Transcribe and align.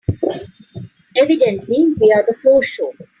Evidently 1.15 1.93
we're 1.99 2.25
the 2.25 2.33
floor 2.33 2.63
show. 2.63 2.91